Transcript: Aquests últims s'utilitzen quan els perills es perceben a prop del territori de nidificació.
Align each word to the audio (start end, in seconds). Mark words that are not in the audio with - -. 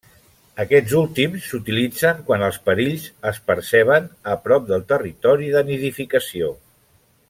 Aquests 0.61 0.95
últims 1.01 1.45
s'utilitzen 1.49 2.23
quan 2.31 2.47
els 2.47 2.57
perills 2.71 3.05
es 3.33 3.39
perceben 3.51 4.11
a 4.35 4.41
prop 4.49 4.69
del 4.75 4.89
territori 4.97 5.55
de 5.59 5.67
nidificació. 5.73 6.55